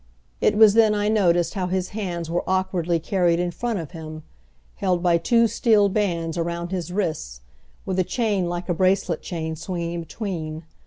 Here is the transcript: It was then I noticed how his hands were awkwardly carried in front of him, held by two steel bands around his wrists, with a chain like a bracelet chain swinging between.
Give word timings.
It 0.41 0.57
was 0.57 0.73
then 0.73 0.95
I 0.95 1.09
noticed 1.09 1.53
how 1.53 1.67
his 1.67 1.89
hands 1.89 2.27
were 2.27 2.41
awkwardly 2.49 2.99
carried 2.99 3.39
in 3.39 3.51
front 3.51 3.77
of 3.77 3.91
him, 3.91 4.23
held 4.77 5.03
by 5.03 5.19
two 5.19 5.47
steel 5.47 5.89
bands 5.89 6.39
around 6.39 6.71
his 6.71 6.91
wrists, 6.91 7.41
with 7.85 7.99
a 7.99 8.03
chain 8.03 8.49
like 8.49 8.67
a 8.67 8.73
bracelet 8.73 9.21
chain 9.21 9.55
swinging 9.55 9.99
between. 9.99 10.63